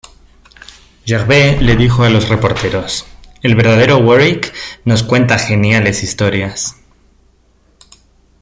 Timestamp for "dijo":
1.77-2.03